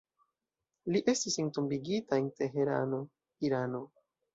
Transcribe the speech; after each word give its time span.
Li 0.95 1.01
estis 1.13 1.37
entombigita 1.45 2.21
en 2.25 2.29
Teherano, 2.41 3.07
Irano. 3.51 3.89